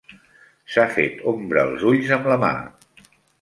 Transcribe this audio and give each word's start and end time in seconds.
S'ha 0.75 0.85
fet 0.95 1.21
ombra 1.33 1.67
als 1.73 1.85
ulls 1.93 2.15
am 2.19 2.27
la 2.33 2.39
mà. 2.47 2.51